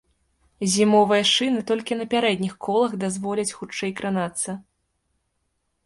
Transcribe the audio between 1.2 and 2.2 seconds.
шыны толькі на